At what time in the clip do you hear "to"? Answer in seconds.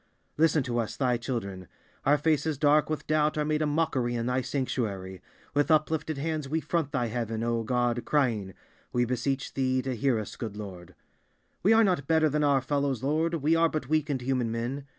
0.63-0.79, 9.83-9.95